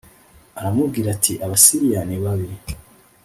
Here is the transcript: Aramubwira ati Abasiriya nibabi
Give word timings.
Aramubwira 0.59 1.07
ati 1.15 1.33
Abasiriya 1.45 2.01
nibabi 2.05 2.47